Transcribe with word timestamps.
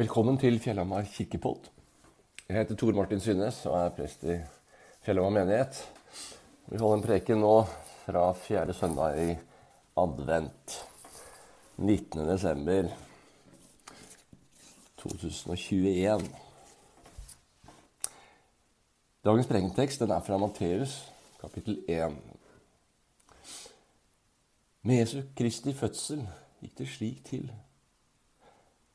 Velkommen 0.00 0.38
til 0.40 0.54
Fjellhamar 0.64 1.04
kirkepodd. 1.12 1.66
Jeg 2.48 2.56
heter 2.56 2.76
Tor 2.80 2.94
Martin 2.96 3.20
Synnes 3.20 3.58
og 3.68 3.74
er 3.76 3.90
prest 3.92 4.22
i 4.24 4.38
Fjellhamar 5.04 5.34
menighet. 5.34 5.76
Vi 6.72 6.80
holder 6.80 6.96
en 6.96 7.04
preken 7.04 7.42
nå 7.44 7.50
fra 8.06 8.22
fjerde 8.32 8.72
søndag 8.72 9.20
i 9.20 9.36
advent. 10.00 10.78
19. 11.76 12.24
desember 12.30 12.88
2021. 15.04 16.32
Dagens 19.28 19.52
prekentekst 19.52 20.08
er 20.08 20.18
fra 20.24 20.40
Matteus 20.40 21.00
kapittel 21.44 21.82
1. 21.84 22.16
Med 24.80 25.04
Jesu 25.04 25.20
Kristi 25.36 25.76
fødsel 25.76 26.24
gikk 26.62 26.78
det 26.80 26.94
slik 26.96 27.26
til. 27.34 27.50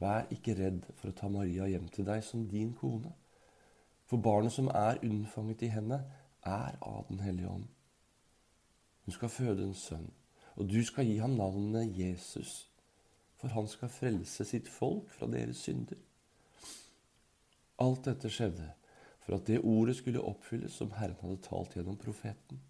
Vær 0.00 0.28
ikke 0.32 0.56
redd 0.58 0.84
for 0.98 1.08
å 1.10 1.16
ta 1.16 1.28
Maria 1.32 1.66
hjem 1.70 1.88
til 1.92 2.04
deg 2.08 2.20
som 2.24 2.44
din 2.50 2.74
kone. 2.76 3.12
For 4.06 4.20
barnet 4.22 4.52
som 4.52 4.68
er 4.68 5.00
unnfanget 5.02 5.64
i 5.66 5.72
henne, 5.72 6.02
er 6.46 6.76
av 6.80 7.08
Den 7.08 7.20
hellige 7.20 7.48
ånd. 7.48 7.66
Hun 9.04 9.14
skal 9.14 9.28
føde 9.28 9.64
en 9.64 9.74
sønn, 9.74 10.10
og 10.54 10.68
du 10.70 10.78
skal 10.84 11.06
gi 11.08 11.16
ham 11.18 11.34
navnet 11.38 11.96
Jesus, 11.98 12.68
for 13.36 13.48
han 13.48 13.66
skal 13.68 13.90
frelse 13.90 14.44
sitt 14.44 14.68
folk 14.68 15.10
fra 15.10 15.26
deres 15.30 15.64
synder. 15.66 15.98
Alt 17.82 18.04
dette 18.06 18.30
skjedde 18.30 18.68
for 19.24 19.36
at 19.36 19.46
det 19.46 19.64
ordet 19.64 19.96
skulle 19.98 20.22
oppfylles 20.22 20.76
som 20.78 20.92
Herren 20.94 21.18
hadde 21.20 21.42
talt 21.42 21.74
gjennom 21.74 21.98
profeten. 21.98 22.60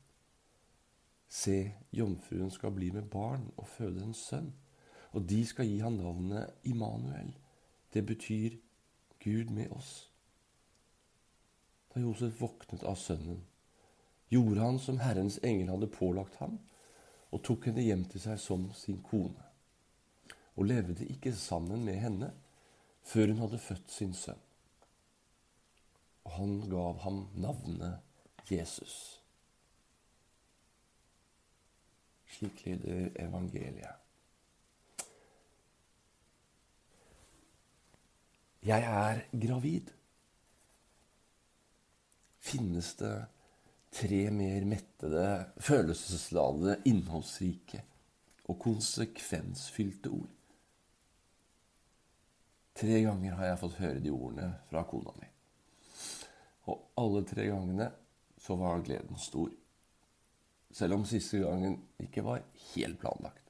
Se, 1.28 1.72
jomfruen 1.92 2.50
skal 2.50 2.72
bli 2.72 2.90
med 2.94 3.10
barn 3.12 3.50
og 3.56 3.68
føde 3.68 4.02
en 4.02 4.14
sønn 4.16 4.54
og 5.16 5.24
de 5.24 5.40
skal 5.48 5.68
gi 5.68 5.78
han 5.80 5.96
navnet 5.96 6.68
Immanuel. 6.68 7.32
Det 7.92 8.04
betyr 8.04 8.58
Gud 9.24 9.50
med 9.50 9.72
oss. 9.72 10.10
Da 11.94 12.02
Josef 12.02 12.36
våknet 12.42 12.84
av 12.84 12.98
sønnen, 13.00 13.40
gjorde 14.28 14.60
han 14.60 14.78
som 14.82 15.00
Herrens 15.00 15.38
engel 15.40 15.72
hadde 15.72 15.88
pålagt 15.88 16.36
ham, 16.42 16.58
og 17.32 17.42
tok 17.48 17.70
henne 17.70 17.84
hjem 17.86 18.04
til 18.10 18.20
seg 18.20 18.40
som 18.42 18.68
sin 18.76 19.00
kone, 19.06 19.48
og 20.56 20.68
levde 20.68 21.08
ikke 21.08 21.32
sammen 21.32 21.86
med 21.88 21.96
henne 22.02 22.32
før 23.06 23.32
hun 23.32 23.44
hadde 23.46 23.62
født 23.62 23.92
sin 23.92 24.12
sønn. 24.16 24.40
Og 26.26 26.32
han 26.36 26.56
gav 26.68 27.04
ham 27.06 27.22
navnet 27.38 28.50
Jesus. 28.50 28.96
Slik 32.36 32.66
lyder 32.66 33.14
evangeliet. 33.22 34.05
Jeg 38.66 38.82
er 38.82 39.20
gravid. 39.30 39.92
Finnes 42.42 42.88
det 42.98 43.14
tre 43.94 44.24
mer 44.34 44.66
mettede, 44.66 45.26
følelsesladede, 45.62 46.80
innholdsrike 46.90 47.84
og 48.50 48.58
konsekvensfylte 48.64 50.10
ord? 50.10 50.32
Tre 52.76 52.98
ganger 53.06 53.38
har 53.38 53.52
jeg 53.52 53.62
fått 53.62 53.78
høre 53.80 54.02
de 54.02 54.12
ordene 54.12 54.50
fra 54.68 54.82
kona 54.90 55.14
mi. 55.20 55.30
Og 56.66 56.90
alle 56.98 57.22
tre 57.28 57.46
gangene 57.46 57.90
så 58.42 58.58
var 58.58 58.82
gleden 58.84 59.16
stor. 59.20 59.52
Selv 60.74 60.98
om 60.98 61.06
siste 61.08 61.38
gangen 61.40 61.78
ikke 62.02 62.26
var 62.26 62.42
helt 62.74 62.98
planlagt. 63.00 63.44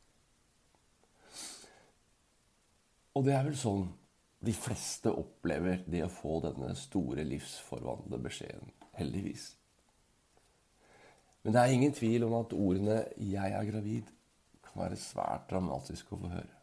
Og 3.16 3.24
det 3.24 3.32
er 3.32 3.48
vel 3.48 3.56
sånn 3.56 3.88
de 4.46 4.54
fleste 4.54 5.10
opplever 5.10 5.82
det 5.90 6.04
å 6.06 6.12
få 6.12 6.40
denne 6.44 6.72
store 6.78 7.24
livsforvandlende 7.26 8.22
beskjeden. 8.22 8.74
Heldigvis. 8.96 9.50
Men 11.42 11.54
det 11.54 11.62
er 11.62 11.74
ingen 11.74 11.94
tvil 11.94 12.24
om 12.26 12.34
at 12.40 12.52
ordene 12.52 13.04
'jeg 13.16 13.52
er 13.52 13.64
gravid' 13.70 14.12
kan 14.62 14.82
være 14.82 14.96
svært 14.96 15.50
dramatiske 15.50 16.12
å 16.12 16.20
få 16.20 16.28
høre. 16.28 16.56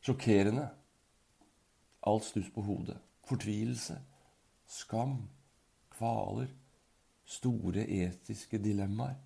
Sjokkerende. 0.00 0.68
Alt 2.06 2.24
stuss 2.24 2.50
på 2.50 2.62
hodet. 2.62 2.98
Fortvilelse. 3.24 3.98
Skam. 4.66 5.28
Kvaler. 5.90 6.48
Store 7.24 7.86
etiske 7.88 8.58
dilemmaer. 8.58 9.16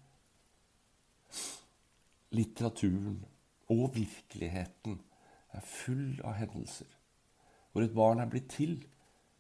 Litteraturen 2.31 3.25
og 3.69 3.95
virkeligheten 3.95 5.01
er 5.53 5.65
full 5.67 6.21
av 6.25 6.37
hendelser 6.41 6.91
hvor 7.73 7.83
et 7.83 7.95
barn 7.97 8.21
er 8.21 8.29
blitt 8.29 8.51
til, 8.53 8.75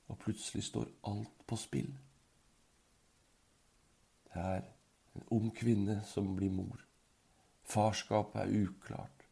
og 0.09 0.19
plutselig 0.19 0.65
står 0.65 0.89
alt 1.09 1.43
på 1.47 1.57
spill. 1.57 1.91
Det 4.25 4.41
er 4.41 4.63
en 5.17 5.27
ung 5.37 5.51
kvinne 5.57 5.99
som 6.09 6.31
blir 6.37 6.53
mor. 6.53 6.81
Farskapet 7.69 8.41
er 8.43 8.55
uklart. 8.65 9.27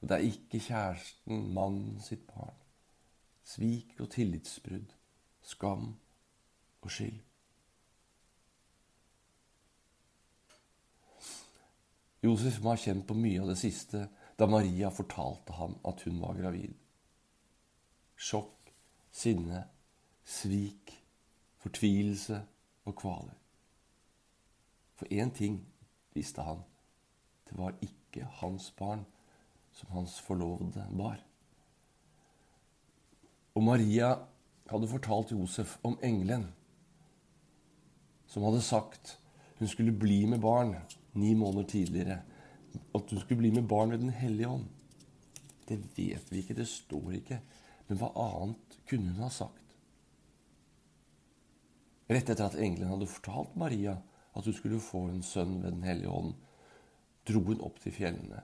Og 0.00 0.08
det 0.08 0.16
er 0.16 0.28
ikke 0.30 0.60
kjæresten, 0.60 1.52
mannen 1.54 2.00
sitt 2.00 2.26
barn. 2.32 2.56
Svik 3.44 4.00
og 4.00 4.10
tillitsbrudd, 4.10 4.92
skam 5.42 5.94
og 6.80 6.90
skyld. 6.90 7.20
Josef 12.24 12.62
må 12.62 12.72
ha 12.72 12.80
kjent 12.80 13.04
på 13.06 13.14
mye 13.14 13.44
av 13.44 13.52
det 13.52 13.60
siste 13.60 14.06
da 14.38 14.46
Maria 14.46 14.90
fortalte 14.92 15.52
ham 15.56 15.78
at 15.88 16.02
hun 16.04 16.20
var 16.20 16.36
gravid. 16.36 16.74
Sjokk, 18.16 18.72
sinne, 19.12 19.64
svik, 20.24 20.92
fortvilelse 21.62 22.42
og 22.84 22.96
kvaler. 22.96 23.36
For 24.96 25.08
én 25.12 25.32
ting 25.36 25.60
visste 26.16 26.44
han. 26.44 26.62
Det 27.48 27.56
var 27.58 27.76
ikke 27.84 28.26
hans 28.40 28.70
barn 28.76 29.04
som 29.72 29.92
hans 29.92 30.20
forlovede 30.20 30.86
bar. 30.96 31.20
Og 33.56 33.62
Maria 33.62 34.14
hadde 34.70 34.88
fortalt 34.88 35.32
Josef 35.32 35.78
om 35.84 35.98
engelen 36.04 36.48
som 38.26 38.44
hadde 38.44 38.64
sagt 38.64 39.18
hun 39.58 39.68
skulle 39.68 39.94
bli 39.96 40.24
med 40.28 40.42
barn 40.42 40.74
ni 41.16 41.34
måneder 41.34 41.68
tidligere 41.70 42.18
at 42.94 43.08
du 43.08 43.18
skulle 43.20 43.42
bli 43.42 43.52
med 43.54 43.68
barn 43.68 43.90
ved 43.90 44.02
Den 44.04 44.14
hellige 44.14 44.48
ånd. 44.48 44.66
Det 45.68 45.78
vet 45.96 46.32
vi 46.32 46.42
ikke, 46.42 46.54
det 46.54 46.68
står 46.70 47.16
ikke. 47.20 47.40
Men 47.88 48.00
hva 48.00 48.10
annet 48.14 48.78
kunne 48.88 49.12
hun 49.12 49.24
ha 49.24 49.30
sagt? 49.30 49.62
Rett 52.06 52.28
etter 52.30 52.46
at 52.46 52.58
engelen 52.58 52.92
hadde 52.92 53.08
fortalt 53.10 53.56
Maria 53.58 53.96
at 54.36 54.46
hun 54.46 54.54
skulle 54.54 54.82
få 54.82 55.08
en 55.10 55.24
sønn 55.26 55.58
ved 55.62 55.72
Den 55.74 55.86
hellige 55.86 56.12
ånd, 56.12 56.34
dro 57.26 57.42
hun 57.48 57.62
opp 57.66 57.80
til 57.82 57.94
fjellene, 57.94 58.42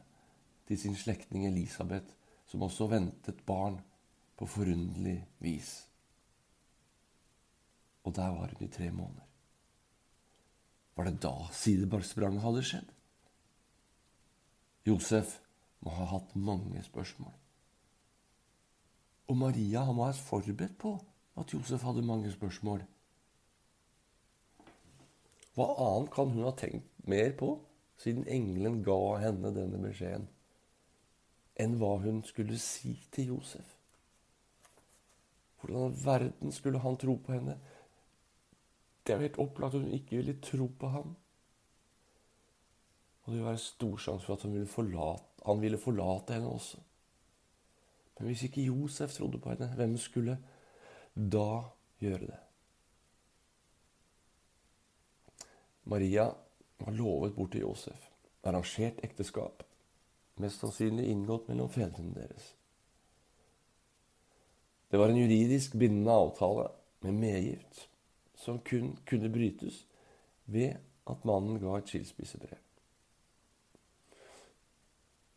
til 0.66 0.78
sin 0.80 0.96
slektning 0.98 1.46
Elisabeth, 1.46 2.16
som 2.46 2.64
også 2.66 2.88
ventet 2.90 3.44
barn 3.46 3.78
på 4.38 4.48
forunderlig 4.50 5.20
vis. 5.44 5.74
Og 8.02 8.16
der 8.16 8.34
var 8.34 8.50
hun 8.50 8.66
i 8.66 8.72
tre 8.72 8.90
måneder. 8.90 9.28
Var 10.96 11.08
det 11.08 11.22
da 11.22 11.36
sidespranget 11.54 12.42
hadde 12.42 12.64
skjedd? 12.66 12.90
Josef 14.86 15.38
må 15.80 15.92
ha 15.94 16.08
hatt 16.16 16.34
mange 16.34 16.82
spørsmål. 16.82 17.32
Og 19.30 19.36
Maria 19.38 19.84
må 19.92 20.08
ha 20.08 20.14
forberedt 20.16 20.74
på 20.78 20.96
at 21.38 21.54
Josef 21.54 21.84
hadde 21.86 22.02
mange 22.04 22.32
spørsmål. 22.32 22.82
Hva 25.54 25.68
annet 25.84 26.10
kan 26.14 26.32
hun 26.32 26.46
ha 26.46 26.54
tenkt 26.56 27.06
mer 27.08 27.30
på, 27.38 27.54
siden 28.00 28.26
engelen 28.26 28.80
ga 28.84 28.98
henne 29.22 29.52
denne 29.54 29.78
beskjeden, 29.82 30.26
enn 31.60 31.76
hva 31.78 31.94
hun 32.02 32.22
skulle 32.26 32.58
si 32.58 32.96
til 33.12 33.34
Josef? 33.34 33.76
Hvordan 35.60 35.92
i 35.92 36.04
verden 36.04 36.52
skulle 36.52 36.80
han 36.82 36.96
tro 36.98 37.14
på 37.22 37.36
henne? 37.36 37.58
Det 39.06 39.12
er 39.12 39.20
jo 39.20 39.28
helt 39.28 39.42
opplagt 39.44 39.74
at 39.76 39.84
hun 39.84 39.94
ikke 39.94 40.18
ville 40.18 40.40
tro 40.42 40.66
på 40.78 40.88
ham. 40.90 41.14
Og 43.22 43.30
det 43.30 43.36
ville 43.36 43.50
være 43.50 43.58
stor 43.62 43.98
sjanse 44.02 44.26
for 44.26 44.34
at 44.34 44.46
han 44.46 44.54
ville, 44.54 44.66
forlate, 44.66 45.22
han 45.46 45.60
ville 45.62 45.78
forlate 45.78 46.34
henne 46.34 46.50
også. 46.50 46.80
Men 48.18 48.26
hvis 48.26 48.42
ikke 48.46 48.64
Josef 48.66 49.12
trodde 49.14 49.38
på 49.38 49.50
henne, 49.50 49.68
hvem 49.76 49.96
skulle 49.98 50.38
da 51.14 51.62
gjøre 52.02 52.26
det? 52.26 52.40
Maria 55.84 56.28
var 56.78 56.92
lovet 56.92 57.34
bort 57.34 57.52
til 57.52 57.60
Josef. 57.60 58.08
Arrangert 58.42 58.98
ekteskap. 59.04 59.62
Mest 60.42 60.62
sannsynlig 60.62 61.06
inngått 61.10 61.48
mellom 61.50 61.70
fedrene 61.70 62.14
deres. 62.14 62.52
Det 64.90 65.00
var 65.00 65.08
en 65.08 65.16
juridisk 65.16 65.72
bindende 65.78 66.12
avtale 66.12 66.68
med 67.00 67.12
medgift 67.12 67.86
som 68.36 68.58
kun 68.66 68.96
kunne 69.08 69.30
brytes 69.32 69.86
ved 70.46 70.74
at 71.10 71.24
mannen 71.24 71.60
ga 71.62 71.78
et 71.78 71.88
skilsmissebrev. 71.88 72.58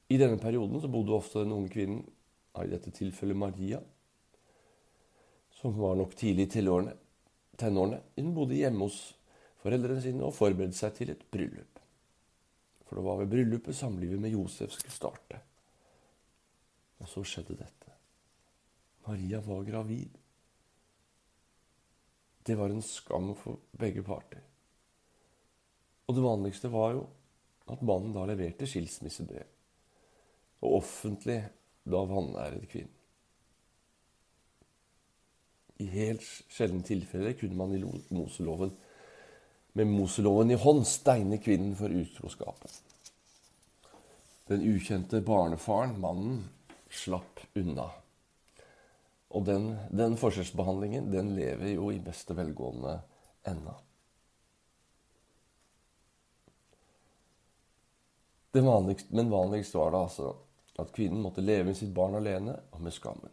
I 0.10 0.20
denne 0.22 0.38
perioden 0.38 0.82
så 0.82 0.90
bodde 0.92 1.16
ofte 1.16 1.42
den 1.42 1.56
unge 1.56 1.72
kvinnen, 1.74 2.04
i 2.56 2.70
dette 2.72 2.92
tilfellet 2.96 3.36
Maria, 3.36 3.82
som 5.58 5.74
var 5.76 5.98
nok 6.00 6.14
tidlig 6.16 6.46
i 6.46 6.52
tenårene, 6.56 8.00
hun 8.16 8.34
bodde 8.36 8.56
hjemme 8.56 8.86
hos 8.86 9.00
foreldrene 9.64 10.04
sine 10.04 10.24
og 10.24 10.36
forberedte 10.38 10.78
seg 10.78 10.94
til 10.96 11.12
et 11.12 11.26
bryllup. 11.32 11.82
For 12.86 13.00
det 13.00 13.06
var 13.08 13.18
ved 13.20 13.32
bryllupet 13.32 13.76
samlivet 13.76 14.22
med 14.22 14.36
Josef 14.36 14.76
skulle 14.76 14.94
starte. 14.94 15.40
Og 17.02 17.10
så 17.10 17.24
skjedde 17.26 17.58
dette. 17.60 17.96
Maria 19.08 19.42
var 19.44 19.66
gravid. 19.66 20.14
Det 22.46 22.56
var 22.60 22.70
en 22.70 22.86
skam 22.86 23.34
for 23.40 23.64
begge 23.74 24.06
parter. 24.06 24.44
Og 26.06 26.14
det 26.14 26.24
vanligste 26.24 26.70
var 26.70 26.94
jo 26.94 27.08
at 27.74 27.82
mannen 27.82 28.14
da 28.14 28.28
leverte 28.30 28.70
skilsmissebrev. 28.70 29.55
Og 30.66 30.80
offentlig 30.82 31.40
da 31.86 32.02
vanæret 32.10 32.66
kvinnen. 32.72 32.92
I 35.84 35.86
helt 35.92 36.24
sjeldne 36.50 36.86
tilfeller 36.88 37.36
kunne 37.38 37.58
man 37.60 37.74
i 37.76 37.82
Moseloven 38.16 38.72
med 39.76 39.90
Moseloven 39.92 40.54
i 40.54 40.58
hånd 40.60 40.86
steine 40.88 41.38
kvinnen 41.44 41.74
for 41.76 41.92
utroskapet. 41.92 42.78
Den 44.48 44.64
ukjente 44.64 45.20
barnefaren, 45.26 45.98
mannen, 46.00 46.46
slapp 46.88 47.42
unna. 47.60 47.90
Og 49.36 49.44
den, 49.50 49.74
den 49.92 50.16
forskjellsbehandlingen 50.22 51.10
den 51.12 51.34
lever 51.36 51.74
jo 51.74 51.90
i 51.92 52.00
beste 52.00 52.38
velgående 52.38 53.02
ennå. 53.52 53.76
Men 58.56 59.34
vanligst 59.34 59.76
var 59.76 59.92
det 59.92 60.04
altså 60.06 60.32
at 60.82 60.92
kvinnen 60.96 61.22
måtte 61.24 61.44
leve 61.44 61.70
med 61.70 61.78
sitt 61.78 61.94
barn 61.96 62.18
alene 62.18 62.58
og 62.72 62.82
med 62.84 62.94
skammen. 62.94 63.32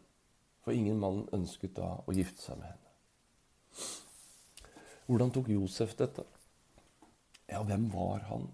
For 0.63 0.75
ingen 0.75 1.01
mann 1.03 1.25
ønsket 1.35 1.75
da 1.79 1.97
å 2.07 2.15
gifte 2.15 2.43
seg 2.43 2.61
med 2.61 2.71
henne. 2.71 2.91
Hvordan 5.09 5.33
tok 5.35 5.51
Josef 5.51 5.97
dette? 5.99 6.25
Ja, 7.51 7.63
hvem 7.67 7.89
var 7.93 8.23
han? 8.31 8.47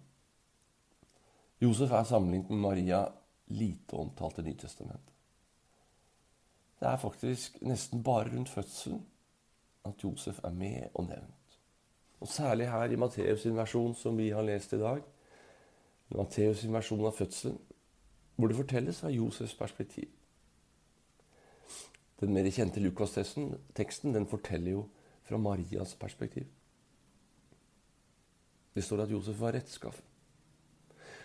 Josef 1.61 1.93
er 1.93 2.07
sammenlignet 2.09 2.51
med 2.51 2.65
Maria 2.65 3.03
lite 3.53 3.97
omtalt 3.97 4.39
i 4.39 4.47
Nytestamentet. 4.47 5.15
Det 6.79 6.87
er 6.87 7.01
faktisk 7.03 7.59
nesten 7.67 8.03
bare 8.07 8.31
rundt 8.31 8.49
fødselen 8.49 9.03
at 9.89 10.05
Josef 10.05 10.39
er 10.45 10.55
med 10.55 10.89
og 10.95 11.09
nevnt. 11.09 11.35
Og 12.21 12.29
Særlig 12.29 12.71
her 12.71 12.91
i 12.91 12.97
Matteus' 12.97 13.49
versjon, 13.55 13.95
som 13.95 14.17
vi 14.19 14.31
har 14.31 14.43
lest 14.43 14.73
i 14.73 14.79
dag, 14.79 15.03
Matteus' 16.15 16.67
versjon 16.73 17.07
av 17.07 17.17
fødselen, 17.19 17.59
hvor 18.39 18.49
det 18.49 18.57
fortelles 18.57 19.01
fra 19.03 19.11
Josefs 19.11 19.57
perspektiv. 19.59 20.07
Den 22.21 22.35
mer 22.35 22.47
kjente 22.51 22.83
Lukas-teksten 22.83 24.15
den 24.15 24.27
forteller 24.31 24.77
jo 24.77 24.85
fra 25.27 25.39
Marias 25.43 25.97
perspektiv. 25.99 26.47
Det 28.75 28.85
står 28.85 29.03
at 29.05 29.11
Josef 29.11 29.41
var 29.41 29.57
rettskaffen. 29.59 30.05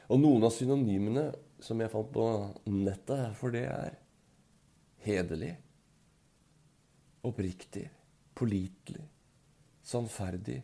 Og 0.10 0.20
noen 0.20 0.44
av 0.44 0.52
synonymene 0.52 1.28
som 1.64 1.80
jeg 1.80 1.92
fant 1.94 2.10
på 2.14 2.26
nettet 2.74 3.38
for 3.40 3.54
det, 3.54 3.64
er 3.70 3.96
hederlig, 5.06 5.54
oppriktig, 7.24 7.86
pålitelig, 8.36 9.06
sannferdig, 9.86 10.60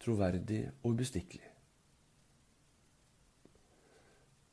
troverdig 0.00 0.62
og 0.80 0.94
ubestikkelig. 0.94 1.50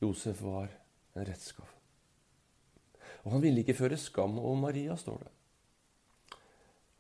Josef 0.02 0.42
var 0.42 0.74
en 1.18 1.28
rettskaff. 1.28 1.74
Og 3.26 3.34
han 3.34 3.44
ville 3.44 3.64
ikke 3.64 3.76
føre 3.76 3.98
skam 4.00 4.38
over 4.40 4.60
Maria, 4.62 4.96
står 4.96 5.26
det. 5.26 5.34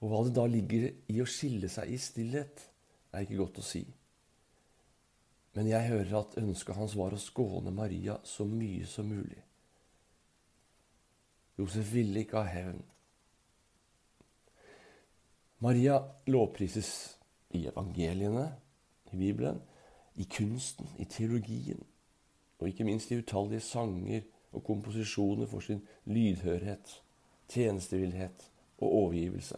Og 0.01 0.11
hva 0.11 0.23
det 0.25 0.35
da 0.35 0.43
ligger 0.49 0.89
i 1.09 1.21
å 1.23 1.29
skille 1.29 1.69
seg 1.71 1.93
i 1.93 1.99
stillhet, 2.01 2.65
er 3.13 3.23
ikke 3.23 3.39
godt 3.39 3.61
å 3.61 3.65
si. 3.65 3.85
Men 5.57 5.69
jeg 5.71 5.89
hører 5.89 6.19
at 6.19 6.35
ønsket 6.37 6.77
hans 6.77 6.93
var 6.99 7.15
å 7.15 7.21
skåne 7.21 7.73
Maria 7.73 8.19
så 8.27 8.45
mye 8.45 8.85
som 8.85 9.07
mulig. 9.09 9.39
Josef 11.57 11.89
ville 11.95 12.21
ikke 12.21 12.43
ha 12.43 12.51
hevn. 12.51 12.83
Maria 15.65 15.97
lovprises 16.29 16.91
i 17.57 17.63
evangeliene, 17.65 18.51
i 19.09 19.17
Bibelen, 19.17 19.57
i 20.21 20.27
kunsten, 20.29 20.91
i 21.01 21.07
teologien, 21.09 21.81
og 22.59 22.67
ikke 22.67 22.87
minst 22.87 23.11
i 23.11 23.19
utallige 23.21 23.61
sanger 23.61 24.21
og 24.51 24.63
komposisjoner 24.63 25.45
for 25.45 25.59
sin 25.59 25.83
lydhørhet, 26.05 27.01
tjenestevillighet 27.49 28.51
og 28.77 28.87
overgivelse. 28.91 29.57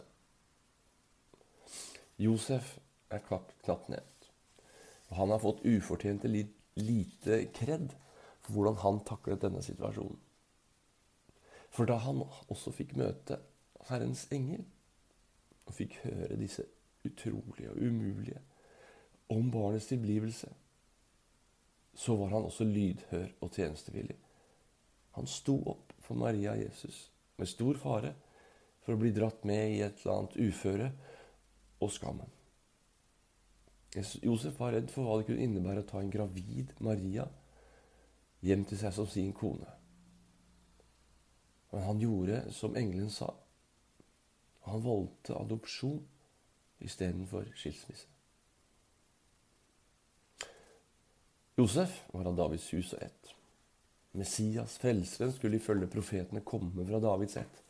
Josef 2.18 2.78
er 3.10 3.22
knapt 3.64 3.88
nevnt, 3.88 4.26
og 5.08 5.16
han 5.16 5.32
har 5.32 5.40
fått 5.42 5.64
ufortjente 5.64 6.28
lite 6.28 7.44
kred 7.56 7.94
for 8.40 8.52
hvordan 8.52 8.82
han 8.82 9.00
taklet 9.08 9.42
denne 9.42 9.62
situasjonen. 9.64 10.18
For 11.70 11.86
da 11.86 11.96
han 12.02 12.22
også 12.50 12.74
fikk 12.74 12.96
møte 12.98 13.38
Herrens 13.88 14.26
engel 14.34 14.64
og 15.66 15.76
fikk 15.78 16.00
høre 16.04 16.36
disse 16.36 16.66
utrolige 17.06 17.70
og 17.70 17.78
umulige 17.78 18.40
om 19.30 19.50
barnets 19.54 19.86
tilblivelse, 19.86 20.50
så 21.94 22.16
var 22.16 22.34
han 22.34 22.46
også 22.48 22.64
lydhør 22.64 23.30
og 23.40 23.54
tjenestevillig. 23.54 24.16
Han 25.18 25.26
sto 25.26 25.56
opp 25.72 25.94
for 26.04 26.18
Maria 26.18 26.54
Jesus 26.58 27.08
med 27.40 27.48
stor 27.50 27.78
fare 27.80 28.12
for 28.84 28.94
å 28.94 29.00
bli 29.00 29.12
dratt 29.14 29.42
med 29.48 29.74
i 29.74 29.80
et 29.84 30.02
eller 30.02 30.20
annet 30.20 30.38
uføre 30.38 30.90
og 31.80 31.92
skammen. 31.92 32.30
Josef 34.22 34.58
var 34.60 34.76
redd 34.76 34.90
for 34.92 35.06
hva 35.06 35.18
det 35.18 35.26
kunne 35.26 35.44
innebære 35.44 35.82
å 35.82 35.88
ta 35.88 36.00
en 36.00 36.12
gravid 36.12 36.76
Maria 36.84 37.26
hjem 38.46 38.62
til 38.68 38.78
seg 38.80 38.94
som 38.94 39.08
sin 39.10 39.32
kone. 39.36 39.66
Men 41.72 41.86
han 41.86 42.02
gjorde 42.02 42.44
som 42.54 42.76
engelen 42.78 43.10
sa. 43.14 43.32
Han 44.66 44.82
valgte 44.84 45.36
adopsjon 45.38 46.00
istedenfor 46.80 47.50
skilsmisse. 47.58 48.06
Josef 51.60 52.04
var 52.12 52.24
av 52.24 52.36
Davids 52.38 52.70
hus 52.72 52.94
og 52.96 53.02
ett. 53.04 53.34
Messias, 54.16 54.78
frelseren, 54.80 55.32
skulle 55.32 55.58
ifølge 55.60 55.90
profetene 55.92 56.40
komme 56.40 56.86
fra 56.88 57.00
Davids 57.04 57.36
ett. 57.36 57.60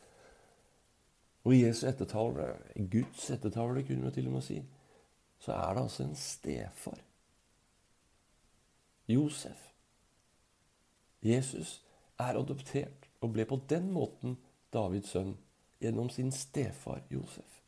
Og 1.43 1.57
Jesu 1.57 1.83
ettertavle, 1.89 2.53
Guds 2.93 3.27
ettertavle, 3.33 3.83
kunne 3.83 4.07
vi 4.07 4.13
til 4.15 4.29
og 4.29 4.37
med 4.37 4.45
si, 4.45 4.61
så 5.41 5.57
er 5.57 5.75
det 5.75 5.83
altså 5.83 6.05
en 6.05 6.15
stefar. 6.15 7.01
Josef. 9.11 9.67
Jesus 11.21 11.81
er 12.19 12.39
adoptert 12.39 13.09
og 13.19 13.33
ble 13.35 13.45
på 13.49 13.59
den 13.69 13.91
måten 13.91 14.37
Davids 14.73 15.11
sønn 15.11 15.35
gjennom 15.83 16.09
sin 16.13 16.31
stefar 16.31 17.03
Josef. 17.11 17.60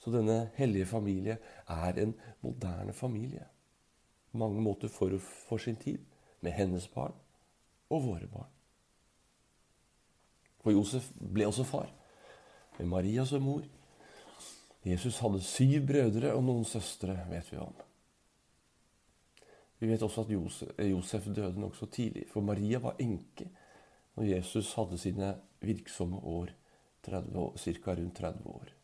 Så 0.00 0.12
denne 0.12 0.50
hellige 0.56 0.88
familie 0.88 1.36
er 1.68 1.98
en 2.00 2.14
moderne 2.40 2.92
familie. 2.92 3.44
På 4.32 4.38
mange 4.38 4.62
måter 4.64 4.88
for, 4.88 5.12
for 5.18 5.58
sin 5.58 5.76
tid. 5.76 5.98
Med 6.40 6.56
hennes 6.56 6.88
barn 6.88 7.12
og 7.90 8.06
våre 8.06 8.26
barn. 8.30 8.48
For 10.60 10.72
Josef 10.72 11.10
ble 11.16 11.46
også 11.48 11.64
far, 11.64 11.90
med 12.78 12.88
Maria 12.88 13.24
som 13.28 13.42
mor. 13.44 13.64
Jesus 14.84 15.18
hadde 15.20 15.42
syv 15.44 15.86
brødre 15.88 16.32
og 16.36 16.44
noen 16.44 16.64
søstre, 16.68 17.16
vet 17.28 17.52
vi 17.52 17.60
om. 17.60 17.74
Vi 19.80 19.88
vet 19.88 20.02
også 20.04 20.24
at 20.24 20.88
Josef 20.88 21.28
døde 21.28 21.60
nokså 21.60 21.88
tidlig, 21.92 22.26
for 22.28 22.44
Maria 22.44 22.80
var 22.80 23.00
enke 23.00 23.48
når 24.16 24.28
Jesus 24.34 24.74
hadde 24.76 24.98
sine 25.00 25.34
virksomme 25.64 26.20
år, 26.20 26.52
ca. 27.04 27.94
rundt 27.96 28.16
30 28.16 28.48
år. 28.48 28.79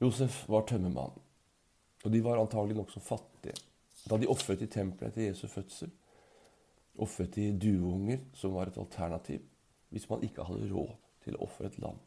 Josef 0.00 0.48
var 0.48 0.64
tømmermann, 0.68 1.18
og 2.04 2.12
de 2.12 2.22
var 2.24 2.40
antagelig 2.40 2.78
nokså 2.78 3.00
fattige 3.04 3.58
da 4.08 4.16
de 4.16 4.28
ofret 4.32 4.62
i 4.64 4.68
tempelet 4.70 5.10
etter 5.10 5.26
Jesu 5.26 5.48
fødsel. 5.48 5.90
Ofret 7.00 7.34
de 7.34 7.50
dueunger, 7.52 8.22
som 8.34 8.54
var 8.54 8.70
et 8.70 8.78
alternativ 8.80 9.44
hvis 9.90 10.08
man 10.10 10.22
ikke 10.22 10.44
hadde 10.46 10.70
råd 10.70 10.92
til 11.24 11.36
å 11.36 11.44
ofre 11.44 11.66
et 11.66 11.78
lam. 11.82 11.98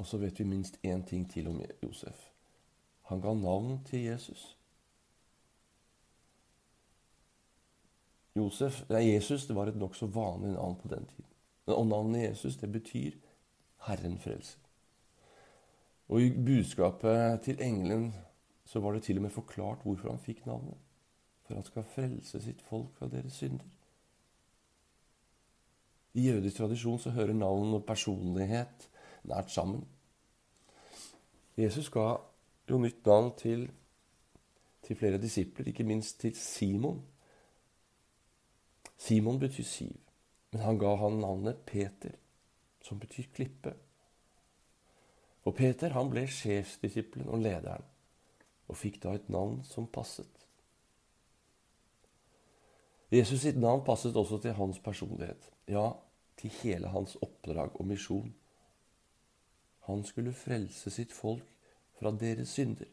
Og 0.00 0.06
så 0.08 0.18
vet 0.18 0.40
vi 0.40 0.48
minst 0.48 0.78
én 0.82 1.04
ting 1.06 1.26
til 1.30 1.50
om 1.50 1.60
Josef. 1.82 2.28
Han 3.10 3.20
ga 3.20 3.34
navn 3.36 3.82
til 3.84 4.06
Jesus. 4.08 4.56
Josef, 8.34 8.80
nei, 8.88 9.04
Jesus 9.12 9.44
det 9.46 9.56
var 9.56 9.68
et 9.68 9.76
nokså 9.76 10.08
vanlig 10.08 10.54
navn 10.54 10.78
på 10.80 10.88
den 10.88 11.04
tiden. 11.06 11.28
Og 11.66 11.86
navnet 11.86 12.24
Jesus 12.30 12.56
det 12.56 12.72
betyr 12.72 13.18
'Herren 13.82 14.18
frelser'. 14.18 14.58
Og 16.08 16.22
I 16.22 16.30
budskapet 16.30 17.40
til 17.40 17.62
engelen 17.62 18.14
så 18.64 18.80
var 18.80 18.92
det 18.92 19.02
til 19.02 19.16
og 19.16 19.22
med 19.22 19.30
forklart 19.30 19.82
hvorfor 19.82 20.10
han 20.10 20.18
fikk 20.18 20.46
navnet. 20.46 20.78
For 21.42 21.54
han 21.54 21.64
skal 21.64 21.82
frelse 21.94 22.40
sitt 22.42 22.62
folk 22.62 22.94
fra 22.96 23.08
deres 23.08 23.32
synder. 23.32 23.66
I 26.14 26.26
jødisk 26.28 26.56
tradisjon 26.56 26.98
så 26.98 27.10
hører 27.10 27.32
navn 27.32 27.74
og 27.74 27.86
personlighet 27.88 28.88
nært 29.24 29.50
sammen. 29.50 29.86
Jesus 31.56 31.88
ga 31.92 32.16
jo 32.70 32.78
nytt 32.78 33.06
navn 33.06 33.32
til, 33.38 33.66
til 34.82 34.96
flere 34.96 35.20
disipler, 35.20 35.68
ikke 35.68 35.84
minst 35.84 36.20
til 36.20 36.36
Simon. 36.36 37.02
Simon 38.96 39.40
betyr 39.40 39.64
siv, 39.64 39.96
men 40.52 40.62
han 40.62 40.78
ga 40.78 40.94
han 40.96 41.20
navnet 41.20 41.64
Peter, 41.66 42.16
som 42.82 43.00
betyr 43.00 43.30
klippe. 43.34 43.74
Og 45.46 45.56
Peter 45.58 45.94
han 45.96 46.10
ble 46.10 46.26
sjefsdisippelen 46.30 47.30
og 47.32 47.42
lederen, 47.42 47.84
og 48.70 48.78
fikk 48.78 49.00
da 49.02 49.16
et 49.16 49.28
navn 49.32 49.60
som 49.66 49.88
passet. 49.90 50.46
Jesus 53.12 53.42
sitt 53.42 53.58
navn 53.60 53.82
passet 53.84 54.16
også 54.16 54.38
til 54.40 54.54
hans 54.56 54.78
personlighet. 54.80 55.50
Ja, 55.68 55.90
til 56.40 56.50
hele 56.62 56.88
hans 56.88 57.16
oppdrag 57.20 57.74
og 57.80 57.86
misjon. 57.86 58.30
Han 59.88 60.04
skulle 60.04 60.32
frelse 60.32 60.90
sitt 60.90 61.12
folk 61.12 61.44
fra 61.98 62.14
deres 62.16 62.54
synder. 62.56 62.88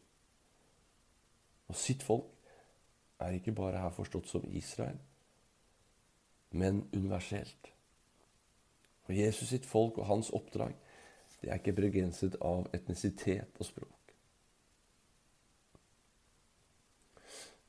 Og 1.69 1.75
sitt 1.75 2.03
folk 2.03 2.33
er 3.19 3.37
ikke 3.37 3.55
bare 3.55 3.79
her 3.79 3.93
forstått 3.93 4.27
som 4.27 4.45
Israel, 4.51 4.97
men 6.51 6.81
universelt. 6.93 7.71
For 9.09 9.17
Jesus 9.17 9.49
sitt 9.49 9.65
folk 9.65 9.95
og 9.97 10.05
hans 10.05 10.27
oppdrag 10.29 10.75
det 11.41 11.49
er 11.49 11.57
ikke 11.57 11.73
begrenset 11.73 12.35
av 12.45 12.67
etnisitet 12.77 13.55
og 13.57 13.65
språk. 13.65 14.11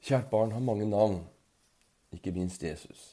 Kjært 0.05 0.29
barn 0.29 0.53
har 0.53 0.61
mange 0.61 0.85
navn, 0.85 1.23
ikke 2.13 2.35
minst 2.37 2.61
Jesus. 2.61 3.05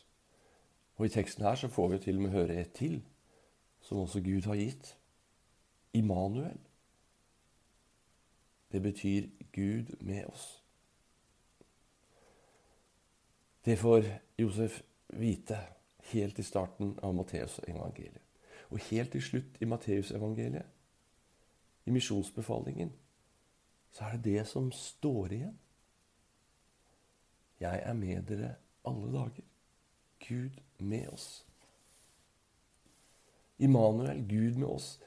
Og 0.97 1.05
I 1.05 1.13
teksten 1.13 1.45
her 1.47 1.55
så 1.55 1.69
får 1.71 1.87
vi 1.93 2.01
til 2.03 2.19
og 2.19 2.25
med 2.25 2.35
høre 2.35 2.57
et 2.59 2.73
til, 2.75 2.97
som 3.79 4.03
også 4.03 4.19
Gud 4.25 4.49
har 4.49 4.59
gitt. 4.59 4.91
Immanuel. 5.93 6.59
Det 8.71 8.83
betyr 8.83 9.31
Gud 9.55 9.95
med 10.03 10.25
oss. 10.25 10.49
Det 13.63 13.79
får 13.79 14.03
Josef 14.35 14.81
vite 15.15 15.63
helt 16.11 16.39
i 16.39 16.43
starten 16.43 16.95
av 17.03 17.15
Matteusevangeliet. 17.15 18.23
Og 18.69 18.81
helt 18.89 19.13
til 19.15 19.23
slutt 19.23 19.61
i 19.61 19.67
Matteusevangeliet, 19.69 20.65
i 21.87 21.91
misjonsbefalingen, 21.95 22.91
så 23.91 24.03
er 24.03 24.17
det 24.17 24.23
det 24.23 24.47
som 24.47 24.71
står 24.75 25.33
igjen. 25.37 25.59
Jeg 27.63 27.81
er 27.83 27.93
med 27.93 28.27
dere 28.27 28.55
alle 28.85 29.11
dager. 29.13 29.45
Gud 30.27 30.59
med 30.77 31.07
oss. 31.09 31.45
Immanuel, 33.57 34.19
Gud 34.27 34.59
med 34.59 34.67
oss, 34.67 34.97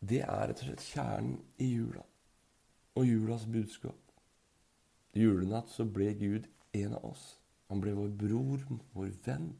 det 0.00 0.20
er 0.22 0.50
rett 0.50 0.60
og 0.60 0.68
slett 0.68 0.84
kjernen 0.92 1.38
i 1.58 1.72
jula 1.72 2.04
og 2.96 3.08
julas 3.08 3.46
budskap. 3.50 4.12
I 5.16 5.24
julenatt 5.24 5.72
så 5.72 5.84
ble 5.88 6.12
Gud 6.14 6.46
en 6.76 6.94
av 6.94 7.04
oss. 7.10 7.24
Han 7.68 7.80
ble 7.82 7.94
vår 7.96 8.12
bror, 8.20 8.62
vår 8.94 9.10
venn. 9.26 9.54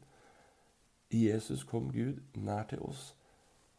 I 1.09 1.27
Jesus 1.29 1.63
kom 1.63 1.91
Gud 1.91 2.19
nær 2.35 2.67
til 2.69 2.81
oss. 2.83 3.13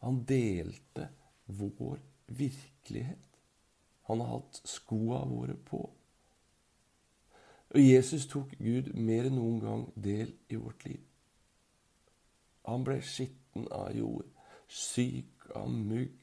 Han 0.01 0.23
delte 0.25 1.09
vår 1.45 1.99
virkelighet. 2.27 3.25
Han 4.09 4.21
har 4.23 4.39
hatt 4.39 4.61
skoa 4.65 5.21
våre 5.29 5.53
på. 5.53 5.81
Og 7.69 7.81
Jesus 7.81 8.25
tok 8.27 8.55
Gud 8.57 8.93
mer 8.97 9.27
enn 9.29 9.37
noen 9.37 9.59
gang 9.61 9.85
del 9.93 10.33
i 10.49 10.57
vårt 10.57 10.85
liv. 10.87 11.03
Han 12.65 12.85
ble 12.85 12.97
skitten 13.05 13.67
av 13.73 13.93
jord, 13.97 14.25
syk 14.67 15.45
av 15.57 15.69
mygg, 15.69 16.15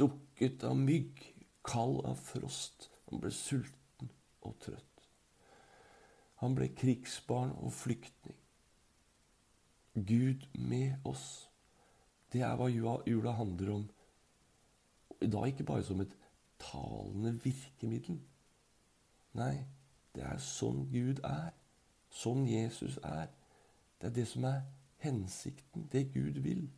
dukket 0.00 0.64
av 0.64 0.78
mygg, 0.80 1.20
kald 1.64 2.00
av 2.08 2.20
frost. 2.20 2.88
Han 3.10 3.20
ble 3.20 3.32
sulten 3.32 4.10
og 4.44 4.56
trøtt. 4.64 5.04
Han 6.40 6.56
ble 6.56 6.70
krigsbarn 6.76 7.52
og 7.60 7.72
flyktning. 7.72 8.36
Gud 9.94 10.48
med 10.54 10.94
oss. 11.04 11.50
Det 12.32 12.42
er 12.42 12.56
hva 12.58 12.66
jula 13.06 13.32
handler 13.38 13.74
om. 13.74 13.84
Da 15.22 15.44
ikke 15.46 15.64
bare 15.64 15.84
som 15.86 16.00
et 16.02 16.16
talende 16.58 17.34
virkemiddel. 17.44 18.18
Nei, 19.38 19.66
det 20.14 20.24
er 20.26 20.42
sånn 20.42 20.88
Gud 20.90 21.22
er. 21.24 21.52
Sånn 22.10 22.46
Jesus 22.46 22.98
er. 23.02 23.30
Det 24.00 24.10
er 24.10 24.16
det 24.18 24.26
som 24.30 24.44
er 24.50 24.60
hensikten, 25.02 25.88
det 25.92 26.08
Gud 26.14 26.42
vil. 26.42 26.68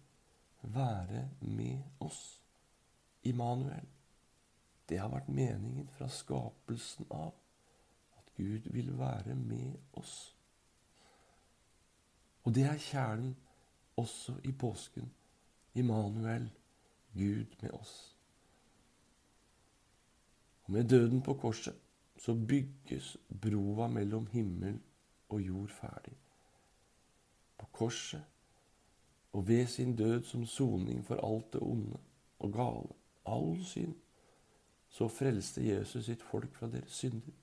Være 0.63 1.29
med 1.41 1.83
oss. 2.01 2.41
Immanuel. 3.23 3.89
Det 4.89 4.99
har 5.01 5.11
vært 5.11 5.29
meningen 5.29 5.89
fra 5.97 6.09
skapelsen 6.09 7.09
av. 7.11 7.33
At 8.19 8.33
Gud 8.37 8.69
vil 8.73 8.99
være 8.99 9.35
med 9.35 9.77
oss. 9.93 10.36
Og 12.47 12.55
det 12.55 12.63
er 12.71 12.79
kjernen 12.79 13.33
også 13.99 14.37
i 14.45 14.53
påsken. 14.53 15.11
Immanuel, 15.75 16.47
Gud 17.15 17.57
med 17.63 17.71
oss. 17.75 18.17
Og 20.65 20.73
med 20.73 20.85
døden 20.85 21.23
på 21.23 21.35
korset 21.35 21.75
så 22.19 22.35
bygges 22.35 23.17
broa 23.43 23.89
mellom 23.89 24.27
himmel 24.27 24.79
og 25.29 25.41
jord 25.41 25.69
ferdig. 25.69 26.15
På 27.59 27.67
korset 27.73 28.23
og 29.33 29.49
ved 29.49 29.67
sin 29.67 29.97
død 29.97 30.23
som 30.23 30.47
soning 30.47 31.05
for 31.05 31.21
alt 31.27 31.53
det 31.53 31.63
onde 31.63 31.99
og 32.39 32.53
gale, 32.53 32.95
all 33.27 33.65
synd, 33.65 33.95
så 34.89 35.09
frelste 35.09 35.67
Jesus 35.67 36.05
sitt 36.05 36.23
folk 36.23 36.55
fra 36.55 36.71
deres 36.71 36.93
synder. 36.93 37.35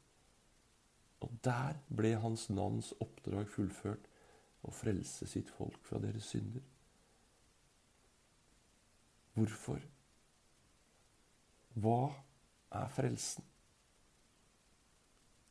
Og 1.20 1.32
der 1.44 1.76
ble 1.96 2.16
hans 2.16 2.50
navns 2.50 2.94
oppdrag 3.00 3.50
fullført 3.50 4.10
å 4.64 4.72
frelse 4.72 5.28
sitt 5.28 5.50
folk 5.58 5.80
fra 5.88 6.00
deres 6.04 6.30
synder. 6.32 6.64
Hvorfor? 9.34 9.82
Hva 11.74 12.14
er 12.78 12.92
frelsen? 12.94 13.46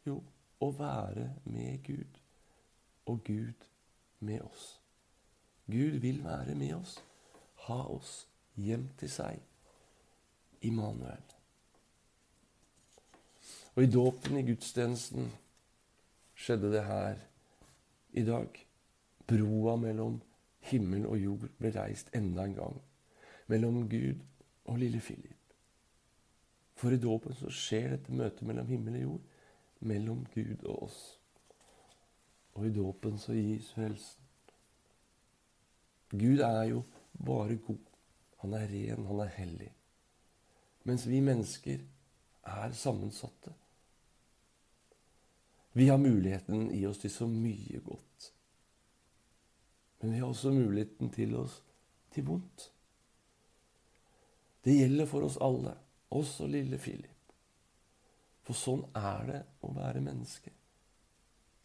Jo, 0.07 0.21
å 0.63 0.69
være 0.75 1.29
med 1.45 1.83
Gud, 1.87 2.19
og 3.11 3.23
Gud 3.27 3.67
med 4.23 4.43
oss. 4.47 4.67
Gud 5.67 5.99
vil 6.03 6.23
være 6.25 6.55
med 6.59 6.75
oss, 6.77 6.97
ha 7.67 7.81
oss 7.91 8.23
hjem 8.55 8.89
til 8.99 9.11
seg. 9.11 9.39
Immanuel. 10.63 11.23
Og 13.75 13.83
i 13.83 13.91
dåpen, 13.91 14.37
i 14.39 14.47
gudstjenesten, 14.47 15.31
skjedde 16.39 16.71
det 16.75 16.85
her 16.87 17.23
i 18.13 18.23
dag. 18.27 18.59
Broa 19.33 19.77
mellom 19.81 20.21
himmel 20.69 21.07
og 21.09 21.19
jord 21.19 21.47
ble 21.59 21.73
reist 21.75 22.13
enda 22.17 22.45
en 22.47 22.57
gang. 22.59 22.81
Mellom 23.49 23.87
Gud 23.89 24.21
og 24.65 24.79
lille 24.79 25.01
Philip. 25.01 25.39
For 26.77 26.93
i 26.93 27.01
dåpen 27.01 27.35
så 27.39 27.51
skjer 27.53 27.97
dette 27.97 28.15
møtet 28.15 28.47
mellom 28.47 28.69
himmel 28.71 28.99
og 28.99 29.05
jord 29.07 29.31
mellom 29.83 30.25
Gud 30.35 30.65
og 30.65 30.83
oss. 30.89 31.01
Og 32.55 32.67
i 32.69 32.75
dåpen 32.75 33.19
så 33.19 33.35
gis 33.37 33.71
frelsen. 33.75 34.19
Gud 36.13 36.43
er 36.45 36.65
jo 36.69 36.83
bare 37.25 37.57
god. 37.57 37.81
Han 38.43 38.55
er 38.59 38.67
ren, 38.69 39.07
han 39.07 39.21
er 39.25 39.33
hellig. 39.39 39.71
Mens 40.85 41.07
vi 41.09 41.21
mennesker 41.21 41.85
er 42.43 42.73
sammensatte. 42.73 43.55
Vi 45.73 45.89
har 45.89 45.97
muligheten 45.97 46.71
i 46.75 46.85
oss 46.87 46.99
til 46.99 47.11
så 47.11 47.27
mye 47.27 47.81
godt. 47.81 48.33
Men 50.03 50.13
vi 50.13 50.19
har 50.19 50.29
også 50.29 50.51
muligheten 50.51 51.11
til 51.15 51.37
oss 51.39 51.61
til 52.11 52.27
vondt. 52.27 52.69
Det 54.63 54.75
gjelder 54.75 55.07
for 55.07 55.27
oss 55.27 55.39
alle, 55.43 55.77
også 56.11 56.47
lille 56.51 56.79
Philip. 56.79 57.35
For 58.43 58.59
sånn 58.59 58.83
er 58.99 59.29
det 59.29 59.45
å 59.63 59.71
være 59.77 60.03
menneske. 60.03 60.51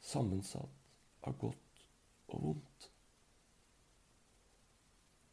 sammensatt 0.07 1.25
av 1.27 1.33
godt 1.41 1.81
og 2.31 2.43
vondt. 2.43 2.85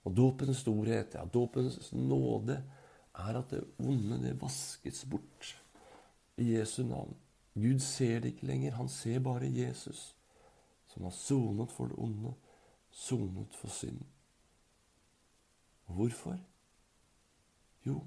Og 0.05 0.17
dåpens 0.17 0.65
storhet, 0.65 1.15
ja, 1.15 1.23
dåpens 1.25 1.93
nåde, 1.93 2.57
er 3.15 3.39
at 3.39 3.53
det 3.53 3.61
onde, 3.79 4.19
det 4.25 4.35
vaskes 4.41 5.05
bort 5.07 5.53
i 6.41 6.57
Jesu 6.57 6.83
navn. 6.89 7.15
Gud 7.55 7.79
ser 7.85 8.25
det 8.25 8.33
ikke 8.33 8.49
lenger. 8.51 8.75
Han 8.81 8.91
ser 8.91 9.23
bare 9.23 9.47
Jesus, 9.47 10.17
som 10.91 11.07
har 11.07 11.15
sonet 11.15 11.71
for 11.71 11.93
det 11.93 12.01
onde, 12.03 12.35
sonet 12.95 13.55
for 13.55 13.69
synd. 13.69 14.01
Hvorfor? 15.87 16.39
Jo, 17.87 18.01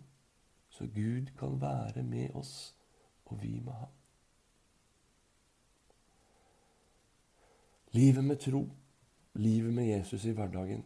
så 0.69 0.87
Gud 0.95 1.25
kan 1.37 1.61
være 1.61 2.03
med 2.03 2.35
oss, 2.35 2.75
og 3.25 3.41
vi 3.41 3.59
med 3.59 3.73
ham. 3.73 3.89
Livet 7.91 8.23
med 8.23 8.37
tro, 8.37 8.69
livet 9.33 9.73
med 9.73 9.85
Jesus 9.85 10.25
i 10.25 10.31
hverdagen, 10.31 10.85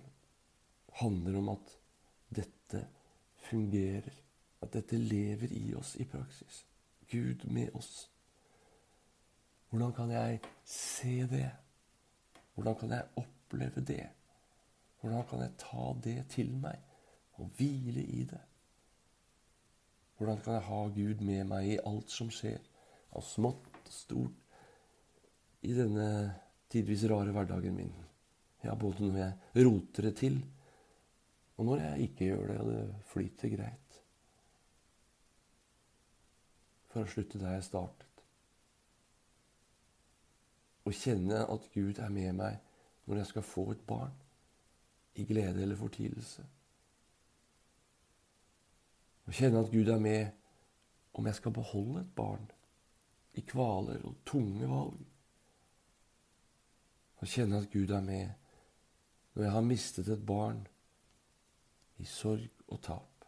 handler 0.94 1.38
om 1.38 1.50
at 1.50 1.78
dette 2.36 2.88
fungerer. 3.36 4.10
At 4.62 4.74
dette 4.74 4.98
lever 4.98 5.48
i 5.52 5.74
oss 5.74 5.96
i 5.96 6.06
praksis. 6.06 6.66
Gud 7.10 7.48
med 7.50 7.70
oss. 7.74 8.12
Hvordan 9.70 9.94
kan 9.94 10.12
jeg 10.12 10.40
se 10.66 11.28
det? 11.28 11.52
Hvordan 12.54 12.76
kan 12.80 12.92
jeg 12.92 13.08
oppleve 13.52 13.82
det? 13.82 14.10
Hvordan 15.02 15.26
kan 15.28 15.42
jeg 15.42 15.58
ta 15.58 15.94
det 16.04 16.20
til 16.30 16.54
meg 16.62 16.80
og 17.42 17.50
hvile 17.58 18.04
i 18.04 18.24
det? 18.30 18.42
Hvordan 20.18 20.42
kan 20.44 20.54
jeg 20.54 20.68
ha 20.68 20.82
Gud 20.88 21.24
med 21.26 21.48
meg 21.50 21.68
i 21.68 21.80
alt 21.86 22.12
som 22.14 22.30
skjer, 22.30 22.62
av 23.12 23.26
smått 23.26 23.68
og 23.82 23.92
stort, 23.92 24.38
i 25.66 25.74
denne 25.74 26.08
tidvis 26.70 27.08
rare 27.10 27.34
hverdagen 27.34 27.76
min? 27.76 27.94
Ja, 28.62 28.76
både 28.76 29.08
når 29.08 29.18
jeg 29.18 29.66
roter 29.66 30.08
det 30.08 30.16
til, 30.22 30.38
og 31.58 31.66
når 31.66 31.82
jeg 31.82 32.10
ikke 32.10 32.30
gjør 32.30 32.48
det, 32.48 32.60
og 32.62 32.72
det 32.72 32.86
flyter 33.10 33.56
greit. 33.56 34.02
For 36.94 37.02
å 37.02 37.10
slutte 37.10 37.42
der 37.42 37.58
jeg 37.58 37.66
startet. 37.66 38.08
Å 40.86 40.94
kjenne 40.94 41.46
at 41.50 41.68
Gud 41.74 41.98
er 42.02 42.14
med 42.14 42.38
meg 42.38 42.71
når 43.06 43.22
jeg 43.22 43.30
skal 43.32 43.46
få 43.46 43.72
et 43.72 43.86
barn, 43.88 44.14
i 45.16 45.26
glede 45.28 45.62
eller 45.62 45.76
fortvilelse. 45.76 46.44
Å 49.28 49.34
kjenne 49.36 49.62
at 49.64 49.72
Gud 49.72 49.90
er 49.92 50.00
med 50.00 50.32
om 51.20 51.28
jeg 51.28 51.38
skal 51.38 51.54
beholde 51.56 52.02
et 52.02 52.14
barn, 52.16 52.46
i 53.36 53.44
kvaler 53.48 54.04
og 54.08 54.22
tunge 54.28 54.68
valg. 54.68 55.02
Å 57.22 57.28
kjenne 57.30 57.62
at 57.62 57.72
Gud 57.72 57.92
er 57.96 58.04
med 58.04 58.32
når 59.34 59.46
jeg 59.46 59.54
har 59.56 59.64
mistet 59.64 60.10
et 60.12 60.26
barn 60.26 60.66
i 62.02 62.08
sorg 62.10 62.50
og 62.68 62.82
tap. 62.84 63.28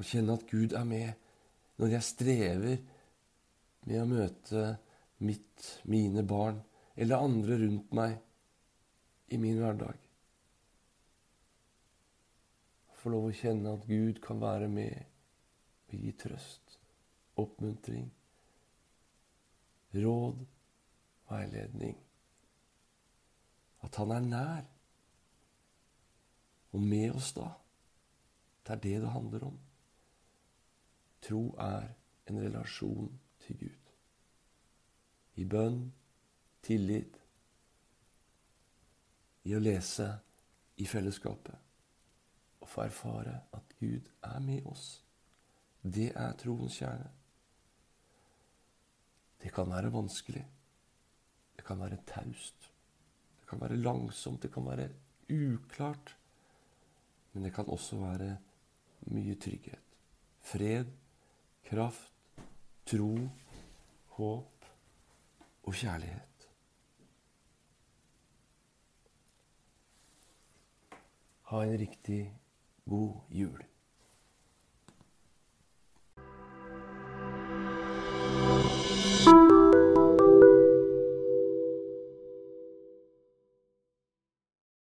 Å 0.00 0.06
kjenne 0.06 0.34
at 0.34 0.46
Gud 0.48 0.74
er 0.74 0.86
med 0.88 1.12
når 1.80 1.94
jeg 1.94 2.08
strever 2.08 2.80
med 3.86 4.00
å 4.00 4.08
møte 4.08 4.64
mitt, 5.24 5.66
mine 5.84 6.24
barn 6.26 6.58
eller 7.00 7.24
andre 7.24 7.56
rundt 7.58 7.92
meg 7.96 8.18
i 9.32 9.38
min 9.40 9.56
hverdag. 9.56 9.96
Få 13.00 13.12
lov 13.14 13.30
å 13.30 13.36
kjenne 13.36 13.72
at 13.72 13.86
Gud 13.88 14.20
kan 14.20 14.42
være 14.42 14.68
med 14.68 15.06
og 15.90 15.94
gi 15.96 16.12
trøst, 16.20 16.74
oppmuntring, 17.40 18.10
råd, 19.96 20.42
veiledning. 21.30 21.96
At 23.80 23.96
han 23.96 24.12
er 24.12 24.26
nær 24.26 24.68
og 26.70 26.84
med 26.84 27.16
oss 27.16 27.32
da. 27.38 27.48
Det 28.66 28.76
er 28.76 28.82
det 28.84 28.98
det 29.06 29.14
handler 29.14 29.46
om. 29.48 29.56
Tro 31.24 31.40
er 31.58 31.88
en 32.28 32.42
relasjon 32.44 33.08
til 33.46 33.58
Gud. 33.64 33.94
I 35.40 35.48
bønn, 35.48 35.80
tillit, 36.62 37.16
i 39.48 39.54
å 39.56 39.60
lese 39.62 40.06
i 40.80 40.86
fellesskapet 40.88 42.60
og 42.60 42.68
få 42.68 42.84
erfare 42.84 43.38
at 43.56 43.72
Gud 43.80 44.10
er 44.26 44.42
med 44.44 44.66
oss. 44.68 45.00
Det 45.80 46.10
er 46.12 46.36
troens 46.40 46.76
kjerne. 46.76 47.08
Det 49.40 49.52
kan 49.56 49.70
være 49.70 49.92
vanskelig. 49.92 50.42
Det 51.56 51.64
kan 51.64 51.80
være 51.80 52.02
taust. 52.06 52.68
Det 53.40 53.48
kan 53.48 53.60
være 53.62 53.80
langsomt. 53.80 54.42
Det 54.42 54.52
kan 54.52 54.66
være 54.68 54.90
uklart. 55.32 56.16
Men 57.32 57.46
det 57.46 57.54
kan 57.56 57.68
også 57.68 57.96
være 57.96 58.34
mye 59.08 59.36
trygghet. 59.40 59.96
Fred, 60.44 60.92
kraft, 61.64 62.12
tro, 62.84 63.14
håp 64.16 64.66
og 65.62 65.74
kjærlighet. 65.74 66.29
Ha 71.50 71.64
en 71.64 71.78
riktig 71.78 72.34
god 72.86 73.14
jul. 73.28 73.69